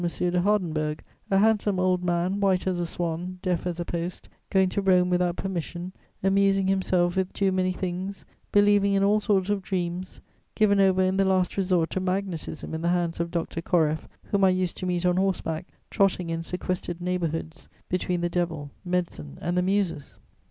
de 0.03 0.41
Hardenberg, 0.41 1.03
a 1.29 1.37
handsome 1.37 1.79
old 1.79 2.03
man, 2.03 2.39
white 2.39 2.65
as 2.65 2.79
a 2.79 2.87
swan, 2.87 3.37
deaf 3.43 3.67
as 3.67 3.79
a 3.79 3.85
post, 3.85 4.29
going 4.49 4.67
to 4.67 4.81
Rome 4.81 5.11
without 5.11 5.35
permission, 5.35 5.93
amusing 6.23 6.65
himself 6.65 7.15
with 7.15 7.31
too 7.33 7.51
many 7.51 7.71
things, 7.71 8.25
believing 8.51 8.93
in 8.93 9.03
all 9.03 9.19
sorts 9.19 9.51
of 9.51 9.61
dreams, 9.61 10.19
given 10.55 10.79
over 10.81 11.03
in 11.03 11.17
the 11.17 11.23
last 11.23 11.55
resort 11.55 11.91
to 11.91 11.99
magnetism 11.99 12.73
in 12.73 12.81
the 12.81 12.87
hands 12.89 13.19
of 13.19 13.29
Dr. 13.29 13.61
Koreff, 13.61 14.07
whom 14.23 14.43
I 14.43 14.49
used 14.49 14.75
to 14.77 14.87
meet 14.87 15.05
on 15.05 15.17
horseback, 15.17 15.67
trotting 15.91 16.31
in 16.31 16.41
sequestered 16.41 16.99
neighbourhoods 16.99 17.69
between 17.87 18.21
the 18.21 18.27
devil, 18.29 18.71
medicine 18.83 19.37
and 19.39 19.55
the 19.55 19.61
Muses? 19.61 20.17